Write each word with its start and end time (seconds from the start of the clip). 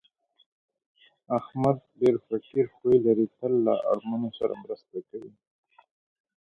احمد 1.37 1.77
ډېر 1.99 2.15
فقیر 2.27 2.65
خوی 2.75 2.97
لري، 3.05 3.25
تل 3.37 3.53
له 3.65 3.73
اړمنو 3.91 4.29
سره 4.39 4.53
مرسته 4.63 4.97
کوي. 5.09 5.31